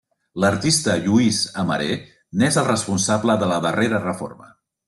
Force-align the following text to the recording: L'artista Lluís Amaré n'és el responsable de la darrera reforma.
L'artista 0.43 0.95
Lluís 1.03 1.41
Amaré 1.65 1.99
n'és 2.43 2.59
el 2.63 2.69
responsable 2.71 3.39
de 3.45 3.55
la 3.55 3.63
darrera 3.67 4.05
reforma. 4.11 4.55